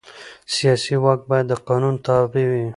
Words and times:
سیاسي 0.55 0.95
واک 1.03 1.19
باید 1.29 1.45
د 1.49 1.53
قانون 1.67 1.95
تابع 2.05 2.45
وي 2.51 2.65